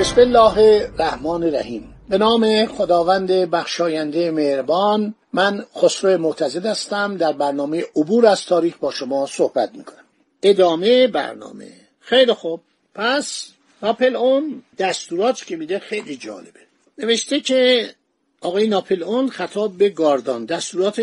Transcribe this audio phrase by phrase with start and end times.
[0.00, 1.94] بسم الله الرحمن الرحیم.
[2.08, 7.16] به نام خداوند بخشاینده مهربان من خسرو معتزد هستم.
[7.16, 10.04] در برنامه عبور از تاریخ با شما صحبت می‌کنم.
[10.42, 11.72] ادامه برنامه.
[12.00, 12.60] خیلی خوب.
[12.94, 13.46] پس
[13.82, 16.60] ناپل اون دستورات که میده خیلی جالبه.
[16.98, 17.90] نوشته که
[18.40, 20.44] آقای ناپل اون خطاب به گاردان.
[20.44, 20.98] دستورات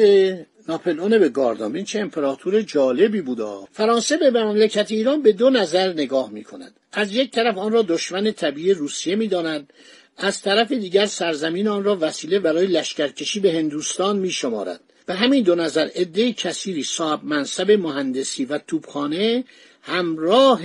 [0.67, 5.49] ناپل اون به گاردان این چه امپراتور جالبی بودا فرانسه به مملکت ایران به دو
[5.49, 9.73] نظر نگاه می‌کند از یک طرف آن را دشمن طبیعی روسیه می‌داند
[10.17, 14.79] از طرف دیگر سرزمین آن را وسیله برای لشکرکشی به هندوستان می شمارد.
[15.05, 19.43] به همین دو نظر عده کثیری صاحب منصب مهندسی و توپخانه
[19.81, 20.61] همراه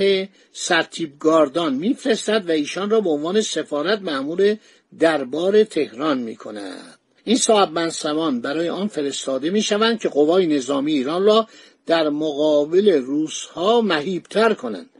[0.53, 4.57] سرتیب گاردان میفرستد و ایشان را به عنوان سفارت معمول
[4.99, 6.98] دربار تهران می کند.
[7.29, 11.49] این صاحب منصبان برای آن فرستاده می شوند که قوای نظامی ایران را
[11.87, 14.91] در مقابل روسها مهیبتر کنند.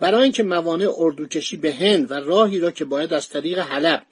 [0.00, 4.02] برای اینکه موانع اردوکشی به هند و راهی را که باید از طریق حلب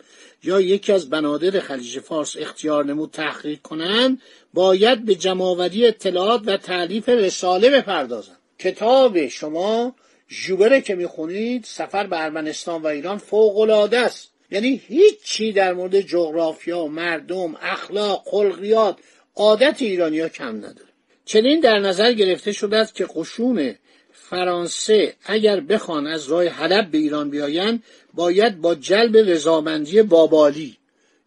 [0.43, 4.23] یا یکی از بنادر خلیج فارس اختیار نمود تحقیق کنند
[4.55, 9.95] باید به جمعآوری اطلاعات و تعلیف رساله بپردازند کتاب شما
[10.31, 16.87] ژوبره که می‌خونید سفر به ارمنستان و ایران فوقالعاده است یعنی هیچی در مورد جغرافیا
[16.87, 18.99] مردم اخلاق خلقیات
[19.37, 20.89] عادت ایرانیا کم نداره.
[21.25, 23.75] چنین در نظر گرفته شده است که قشون
[24.13, 27.83] فرانسه اگر بخوان از راه حلب به ایران بیایند
[28.15, 30.77] باید با جلب رضامندی بابالی.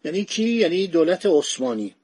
[0.04, 1.94] یعنی کی؟ یعنی دولت عثمانی.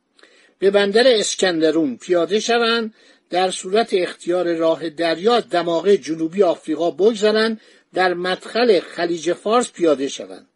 [0.59, 2.94] به بندر اسکندرون پیاده شوند
[3.31, 7.60] در صورت اختیار راه دریا دماغ جنوبی آفریقا بگذرند
[7.94, 10.47] در مدخل خلیج فارس پیاده شوند.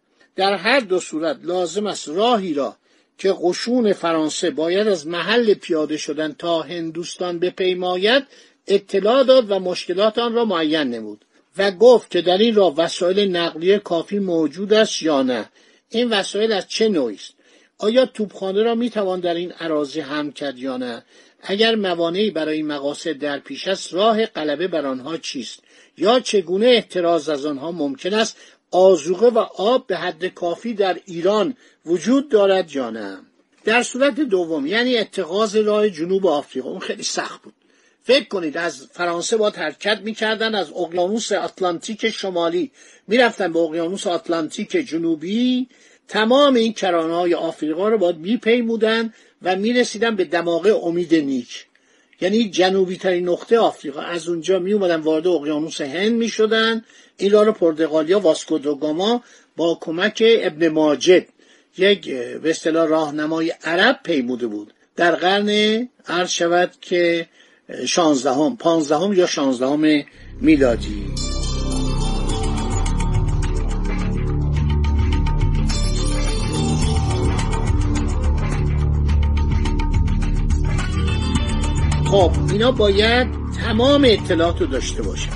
[0.40, 2.76] در هر دو صورت لازم است راهی را
[3.18, 8.26] که قشون فرانسه باید از محل پیاده شدن تا هندوستان بپیماید
[8.66, 11.24] اطلاع داد و مشکلات آن را معین نمود
[11.58, 15.48] و گفت که در این راه وسایل نقلیه کافی موجود است یا نه.
[15.88, 17.34] این وسایل از چه نوعی است؟
[17.78, 21.04] آیا توپخانه را می‌توان در این عراضی هم کرد یا نه؟
[21.42, 25.60] اگر موانعی برای مقاصد در پیش است راه غلبه بر آنها چیست؟
[25.96, 28.36] یا چگونه احتراز از آنها ممکن است؟
[28.70, 33.18] آزوقه و آب به حد کافی در ایران وجود دارد یا نه؟
[33.64, 36.70] در صورت دوم یعنی اتخاذ راه جنوب آفریقا.
[36.70, 37.54] اون خیلی سخت بود.
[38.02, 42.70] فکر کنید از فرانسه با حرکت می‌کردن از اقیانوس آتلانتیک شمالی
[43.08, 45.68] می‌رفتن به اقیانوس آتلانتیک جنوبی.
[46.08, 51.66] تمام این کرانه های آفریقا رو باید میپیمودن و می‌رسیدن به دماغه امید نیک.
[52.20, 54.00] یعنی جنوبی ترین نقطه آفریقا.
[54.00, 56.84] از اونجا می اومدن وارد اقیانوس هند می شدن
[57.16, 59.22] این راه پرتغالیا واسکو دوگاما
[59.56, 61.26] با کمک ابن ماجد
[61.78, 64.72] یک به اصطلاح راهنمای عرب پیموده بود.
[64.96, 67.26] در قرن عرض شود که
[67.86, 70.04] شانزدهم پانزدهم یا شانزدهم
[70.40, 71.19] میلادی.
[82.10, 83.28] خب اینا باید
[83.64, 85.30] تمام اطلاعات رو داشته باشن.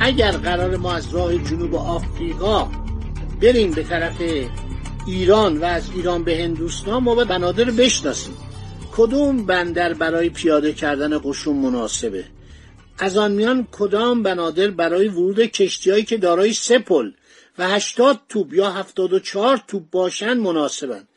[0.00, 2.68] اگر قرار ما از راه جنوب آفریقا
[3.42, 4.22] بریم به طرف
[5.06, 8.34] ایران و از ایران به هندوستان ما باید بنادر بشناسیم.
[8.96, 12.24] کدوم بندر برای پیاده کردن قشون مناسبه؟
[12.98, 17.10] از آن میان کدام بنادر برای ورود کشتیهایی که دارای سه پل
[17.58, 21.08] و هشتاد توپ یا هفتاد و چهار توپ باشند مناسبند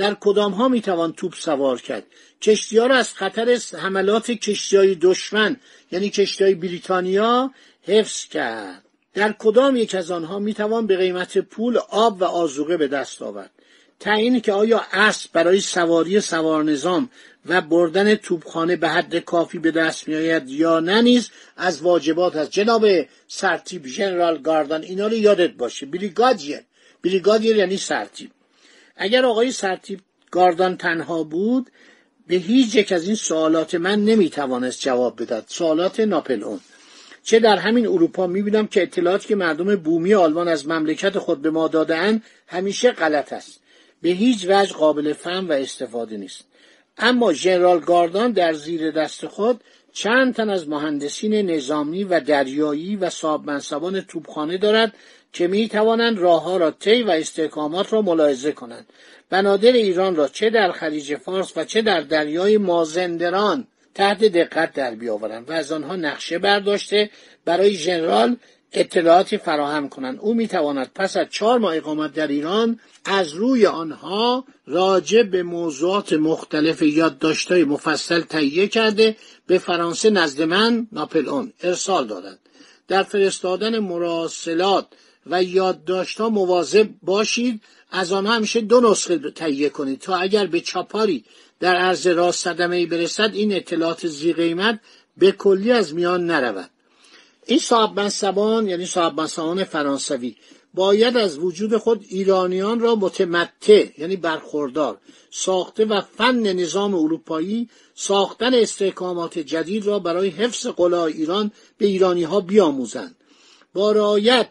[0.00, 2.04] در کدام ها می‌توان توپ سوار کرد؟
[2.42, 5.56] کشتی ها را از خطر حملات کشتی های دشمن
[5.92, 7.50] یعنی کشتی های بریتانیا
[7.82, 8.82] حفظ کرد.
[9.14, 13.50] در کدام یک از آنها می‌توان به قیمت پول آب و آزوقه به دست آورد؟
[14.00, 17.10] تعیین که آیا اسب برای سواری سوار نظام
[17.46, 22.50] و بردن توپخانه به حد کافی به دست میآید یا نه نیز از واجبات از
[22.50, 22.86] جناب
[23.28, 25.86] سرتیب ژنرال گاردان اینا رو یادت باشه.
[25.86, 26.60] بریگادیر
[27.04, 28.30] بریگادیر یعنی سرتیب
[29.02, 30.00] اگر آقای سرتیب
[30.30, 31.70] گاردان تنها بود
[32.26, 35.44] به هیچ یک از این سوالات من نمی‌توانست جواب بدهد.
[35.48, 36.60] سوالات ناپلئون.
[37.22, 41.50] چه در همین اروپا می‌بینم که اطلاعاتی که مردم بومی آلمان از مملکت خود به
[41.50, 43.60] ما دادهاند همیشه غلط است.
[44.02, 46.44] به هیچ وجه قابل فهم و استفاده نیست.
[47.00, 49.60] اما ژنرال گاردان در زیر دست خود
[49.92, 54.94] چند تن از مهندسین نظامی و دریایی و صاحب منصبان توپخانه دارد
[55.32, 58.86] که می توانند راه ها را طی و استحکامات را ملاحظه کنند.
[59.30, 64.94] بنادر ایران را چه در خلیج فارس و چه در دریای مازندران تحت دقت در
[64.94, 67.10] بیاورند و از آنها نقشه برداشته
[67.44, 68.36] برای ژنرال
[68.72, 70.18] اطلاعاتی فراهم کنند.
[70.20, 76.12] او می‌تواند پس از چهار ماه اقامت در ایران از روی آنها راجع به موضوعات
[76.12, 82.38] مختلف یادداشتهای مفصل تهیه کرده به فرانسه نزد من ناپلئون ارسال دادند.
[82.88, 84.86] در فرستادن مراسلات
[85.26, 91.24] و یادداشتها مواظب باشید از آنها همیشه دو نسخه تهیه کنید تا اگر به چاپاری
[91.60, 94.80] در عرض راست صدمه ای برسد این اطلاعات زی قیمت
[95.16, 96.70] به کلی از میان نرود.
[97.50, 100.36] این صاحب منصبان یعنی صاحب منصبان فرانسوی
[100.74, 104.98] باید از وجود خود ایرانیان را متمتع یعنی برخوردار
[105.30, 112.22] ساخته و فن نظام اروپایی ساختن استحکامات جدید را برای حفظ قلای ایران به ایرانی
[112.22, 113.16] ها بیاموزند.
[113.74, 114.48] با رعایت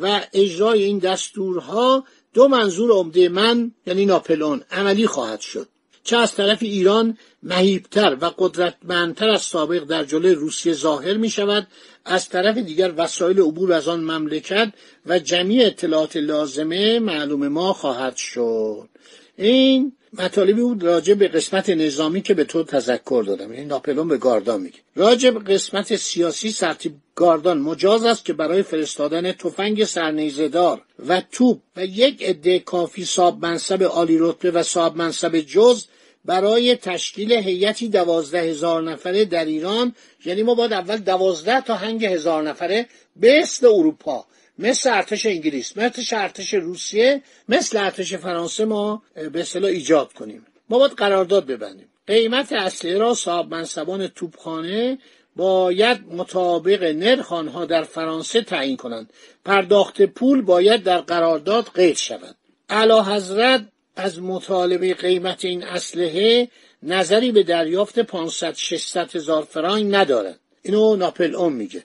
[0.00, 2.04] و اجرای این دستورها
[2.34, 5.68] دو منظور عمده من یعنی ناپلون عملی خواهد شد.
[6.04, 11.66] چه از طرف ایران مهیبتر و قدرتمندتر از سابق در جلوی روسیه ظاهر می شود
[12.04, 14.72] از طرف دیگر وسایل عبور از آن مملکت
[15.06, 18.88] و جمعی اطلاعات لازمه معلوم ما خواهد شد.
[19.36, 23.52] این مطالبی بود راجع به قسمت نظامی که به تو تذکر دادم.
[23.52, 24.78] یعنی ناپلون به گاردان میگه.
[24.96, 31.58] راجع به قسمت سیاسی سرتیب گاردان مجاز است که برای فرستادن تفنگ سرنیزدار و توپ
[31.76, 35.84] و یک عده کافی صاحب منصب عالی رتبه و صاحب منصب جز
[36.24, 39.94] برای تشکیل هیئتی دوازده هزار نفره در ایران
[40.24, 42.86] یعنی ما باید اول دوازده تا هنگ هزار نفره
[43.16, 44.26] به اروپا
[44.58, 49.02] مثل ارتش انگلیس مثل ارتش روسیه مثل ارتش فرانسه ما
[49.32, 50.46] به اصطلاح ایجاد کنیم.
[50.68, 51.88] ما باید قرارداد ببندیم.
[52.06, 54.98] قیمت اصلی را صاحب منصبان توپخانه
[55.36, 59.12] باید مطابق نرخ آنها در فرانسه تعیین کنند.
[59.44, 62.36] پرداخت پول باید در قرارداد قید شود.
[62.68, 63.66] اعلی حضرت
[63.96, 66.48] از مطالبه قیمت این اسلحه
[66.82, 70.40] نظری به دریافت 500 600 هزار فرانک ندارد.
[70.62, 71.84] اینو ناپل اون میگه.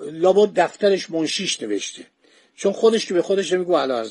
[0.00, 2.06] لابد دفترش منشیش نوشته.
[2.56, 4.04] چون خودش که به خودش نمیگو علا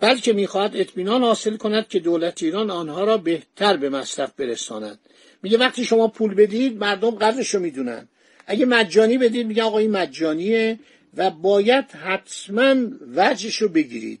[0.00, 4.98] بلکه می‌خواهد اطمینان حاصل کند که دولت ایران آنها را بهتر به مصرف برساند.
[5.42, 8.08] میگه وقتی شما پول بدید مردم قدرش رو می‌دونن.
[8.46, 10.78] اگه مجانی بدید میگه آقا این مجانیه
[11.16, 12.74] و باید حتما
[13.16, 14.20] وجهش رو بگیرید.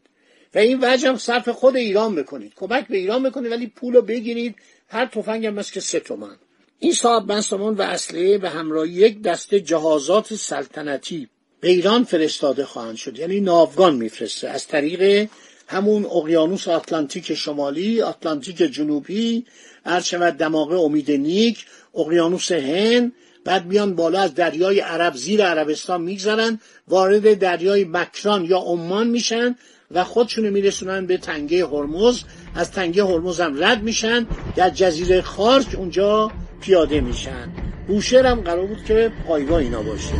[0.54, 2.52] و این وجه هم صرف خود ایران بکنید.
[2.56, 4.56] کمک به ایران بکنید ولی پول رو بگیرید.
[4.88, 6.36] هر تفنگ هم که سه تومن.
[6.80, 11.28] این صاحب منصبان و اصله به همراه یک دسته جهازات سلطنتی
[11.60, 13.18] به ایران فرستاده خواهند شد.
[13.18, 14.48] یعنی ناوگان میفرسته.
[14.48, 15.28] از طریق
[15.66, 19.44] همون اقیانوس آتلانتیک شمالی آتلانتیک جنوبی
[20.04, 23.12] شود دماغه امید نیک اقیانوس هند
[23.44, 29.56] بعد میان بالا از دریای عرب زیر عربستان میگذرن وارد دریای مکران یا عمان میشن
[29.90, 32.22] و خودشونو میرسونن به تنگه هرمز.
[32.54, 34.26] از تنگه هرمز هم رد میشن.
[34.56, 36.30] در جزیره خارج اونجا
[36.60, 37.48] پیاده میشن.
[37.86, 40.14] بوشهر هم قرار بود که پایگاه اینا باشه.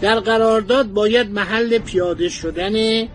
[0.00, 3.08] در قرارداد باید محل پیاده شدن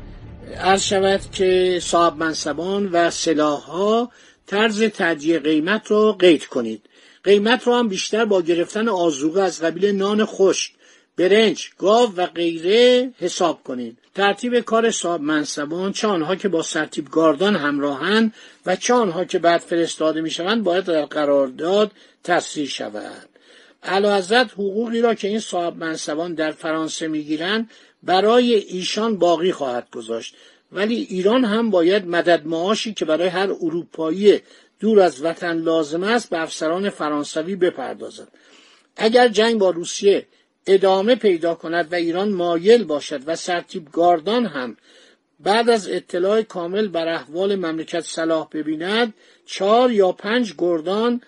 [0.60, 4.12] عرض شود که صاحب منصبان و ها
[4.48, 6.82] طرز تدیه قیمت رو قید کنید.
[7.24, 10.72] قیمت رو هم بیشتر با گرفتن آزوغه از قبیل نان خشک
[11.18, 13.98] برنج، گاو و غیره حساب کنید.
[14.16, 18.34] ترتیب کار صاحب منصبان چه آنها که با سرتیب گاردان همراهند
[18.66, 21.92] و چه آنها که بعد فرستاده می‌شوند باید در قرارداد
[22.24, 23.30] تصریح شود.
[23.84, 27.70] حضرت حقوقی را که این صاحب منصبان در فرانسه می‌گیرند
[28.04, 30.36] برای ایشان باقی خواهد گذاشت
[30.72, 34.40] ولی ایران هم باید مدد معاشی که برای هر اروپایی
[34.82, 38.28] دور از وطن لازم است به افسران فرانسوی بپردازد.
[38.98, 40.28] اگر جنگ با روسیه
[40.68, 44.78] ادامه پیدا کند و ایران مایل باشد و سرتیب گاردان هم
[45.40, 49.14] بعد از اطلاع کامل بر احوال مملکت صلاح ببیند
[49.46, 51.22] چهار یا پنج گردان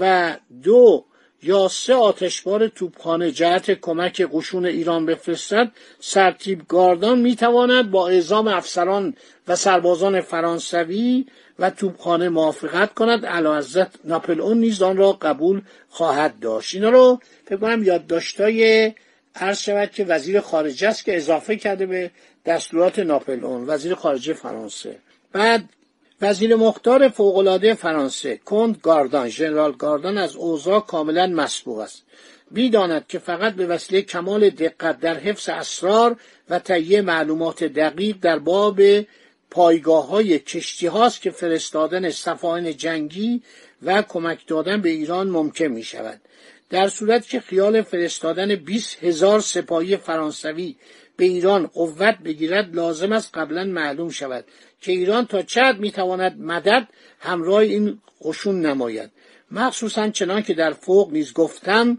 [0.00, 1.04] و دو
[1.42, 9.14] یا سه آتشبار توپخانه جهت کمک قشون ایران بفرستد سرتیب گاردان می‌تواند با اعزام افسران
[9.48, 11.26] و سربازان فرانسوی
[11.60, 13.26] و توپخانه موافقت کند.
[13.26, 16.74] علاوزت ناپل اون نیز آن را قبول خواهد داشت.
[16.74, 18.92] اینا رو فکر کنم یادداشتای
[19.34, 22.10] عرض شود که وزیر خارجه است که اضافه کرده به
[22.46, 24.98] دستورات ناپل اون وزیر خارجه فرانسه.
[25.32, 25.64] بعد
[26.20, 32.02] وزیر مختار فوقالعاده فرانسه کند گاردان ژنرال گاردان از اوضاع کاملا مسبوق است.
[32.50, 36.16] می‌داند که فقط به وسیله کمال دقت در حفظ اسرار
[36.50, 38.80] و تهیه معلومات دقیق در باب
[39.50, 43.42] پایگاه های کشتی هاست که فرستادن سفاین جنگی
[43.82, 46.20] و کمک دادن به ایران ممکن می شود.
[46.70, 50.76] در صورت که خیال فرستادن 20 هزار سپاهی فرانسوی
[51.16, 54.44] به ایران قوت بگیرد لازم است قبلا معلوم شود
[54.80, 56.88] که ایران تا چقدر می‌تواند مدد
[57.20, 59.10] همراه این قشون نماید
[59.50, 61.98] مخصوصا چنان که در فوق نیز گفتم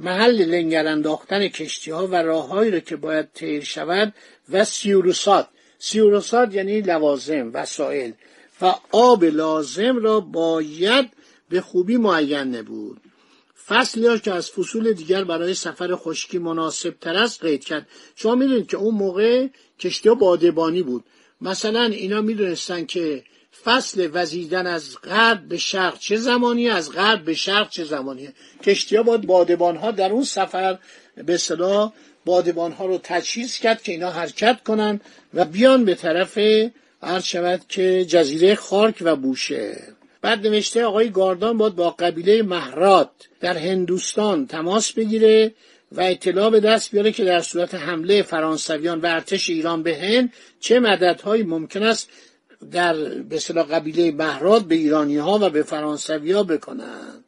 [0.00, 4.14] محل لنگر انداختن کشتی ها و راههایی را که باید تیر شود
[4.48, 8.12] و سیوروسات سیوروسات یعنی لوازم وسایل.
[8.60, 11.10] و آب لازم را باید
[11.48, 13.00] به خوبی معین نبود.
[13.66, 17.86] فصلی که از فصول دیگر برای سفر خشکی مناسب تر است قید کرد.
[18.14, 19.46] شما می‌دونید که اون موقع
[19.78, 21.04] کشتی بادبانی بود.
[21.40, 23.24] مثلا اینا می‌دونستن که
[23.64, 28.32] فصل وزیدن از غرب به شرق چه زمانی از غرب به شرق چه زمانیه.
[28.62, 30.78] کشتی ها باید بادبان ها در اون سفر
[31.16, 31.92] به صلاح
[32.28, 35.00] بادبان ها رو تجهیز کرد که اینا حرکت کنن
[35.34, 36.38] و بیان به طرف
[37.02, 39.82] عرض شود که جزیره خارک و بوشه
[40.22, 45.54] بعد نوشته آقای گاردان باید با قبیله مهرات در هندوستان تماس بگیره
[45.92, 50.32] و اطلاع به دست بیاره که در صورت حمله فرانسویان و ارتش ایران به هند
[50.60, 52.08] چه مددهایی ممکن است
[52.72, 52.94] در
[53.30, 57.24] به قبیله مهرات به ایرانی ها و به فرانسوی ها بکنند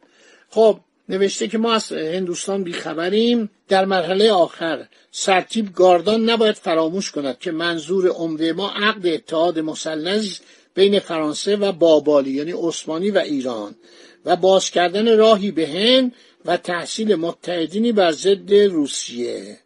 [0.50, 0.80] خب
[1.10, 3.50] نوشته که ما از هندوستان بیخبریم.
[3.68, 10.38] در مرحله آخر سرتیب گاردان نباید فراموش کند که منظور عمده ما عقد اتحاد مثلث
[10.74, 13.74] بین فرانسه و بابالی یعنی عثمانی و ایران.
[14.24, 16.14] و باز کردن راهی به هند
[16.44, 19.58] و تحصیل متحدینی بر ضد روسیه.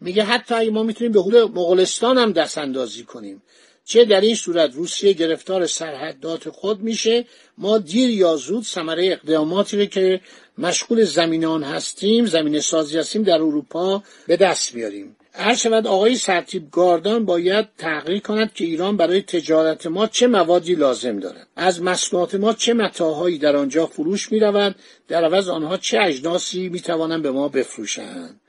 [0.00, 3.42] میگه حتی ای ما می‌تونیم به حول مغولستان هم دست اندازی کنیم.
[3.84, 7.24] چه در این صورت روسیه گرفتار سرحدات خود میشه
[7.58, 10.20] ما دیر یا زود ثمره اقداماتی رو که
[10.58, 15.16] مشغول زمینان هستیم زمین سازی هستیم در اروپا به دست میاریم.
[15.32, 20.74] هر شود آقای سرتیب گاردان باید تحقیق کند که ایران برای تجارت ما چه موادی
[20.74, 21.46] لازم دارد.
[21.56, 24.74] از مصنوعات ما چه متاهایی در آنجا فروش می رود
[25.08, 28.40] در عوض آنها چه اجناسی می توانند به ما بفروشند.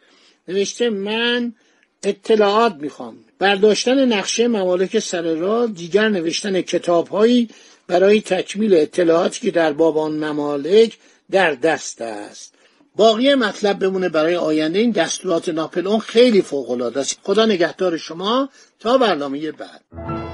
[0.48, 1.54] نوشته من
[2.04, 3.18] اطلاعات می‌خوام.
[3.40, 7.50] برداشتن نقشه ممالک سر را دیگر نوشتن کتابهایی
[7.88, 10.98] برای تکمیل اطلاعاتی که در باب آن ممالک
[11.32, 12.54] در دست است.
[12.96, 17.20] باقی مطلب بمونه برای آینده این دستورات ناپلون خیلی فوق العاده است.
[17.24, 18.50] خدا نگهدار شما.
[18.80, 20.25] تا برنامه بعد.